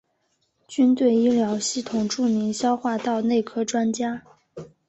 [0.67, 4.23] 军队医疗系统著名消化道内科专家。